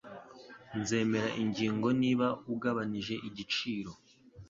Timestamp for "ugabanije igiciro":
2.53-3.91